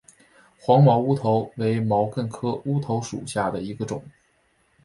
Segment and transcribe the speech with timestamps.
[0.59, 4.03] 黄毛乌头为毛茛科乌头属下的一个种。